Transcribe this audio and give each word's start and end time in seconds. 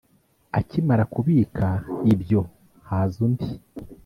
Akimara 0.59 1.03
kubika 1.13 1.67
ibyo 2.13 2.41
haza 2.87 3.17
undi 3.25 3.49